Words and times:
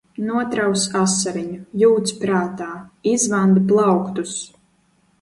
Notraus 0.27 0.85
asariņu. 1.01 1.59
Jūc 1.83 2.15
prātā. 2.25 2.73
Izvandi 3.15 3.67
plauktus! 3.71 4.39